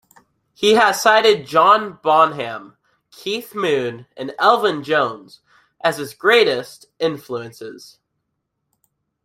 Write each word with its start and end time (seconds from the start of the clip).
He 0.55 0.73
has 0.73 0.99
cited 0.99 1.45
John 1.45 1.99
Bonham, 2.01 2.75
Keith 3.11 3.53
Moon, 3.53 4.07
and 4.17 4.33
Elvin 4.39 4.83
Jones 4.83 5.41
as 5.79 5.97
his 5.97 6.15
greatest 6.15 6.87
influences. 6.97 7.99